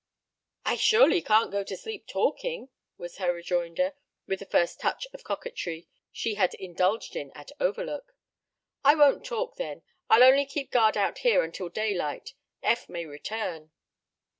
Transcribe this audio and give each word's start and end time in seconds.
"I 0.65 0.77
surely 0.77 1.21
can't 1.21 1.51
go 1.51 1.63
to 1.63 1.77
sleep 1.77 2.07
talking," 2.07 2.69
was 2.97 3.17
her 3.17 3.31
rejoinder, 3.31 3.93
with 4.25 4.39
the 4.39 4.47
first 4.47 4.79
touch 4.79 5.05
of 5.13 5.23
coquetry 5.23 5.87
she 6.11 6.33
had 6.33 6.55
indulged 6.55 7.15
in 7.15 7.31
at 7.35 7.51
Overlook. 7.59 8.15
"I 8.83 8.95
won't 8.95 9.23
talk, 9.23 9.57
then. 9.57 9.83
I'll 10.09 10.23
only 10.23 10.47
keep 10.47 10.71
guard 10.71 10.97
out 10.97 11.19
here 11.19 11.43
until 11.43 11.69
daylight. 11.69 12.33
Eph 12.63 12.89
may 12.89 13.05
return." 13.05 13.69